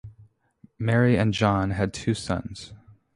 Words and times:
Mary 0.79 1.15
and 1.15 1.31
John 1.31 1.69
had 1.69 1.93
two 1.93 2.15
sons. 2.15 2.73